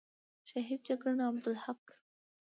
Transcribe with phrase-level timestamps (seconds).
[0.49, 1.83] شهید جگړن عبدالحق،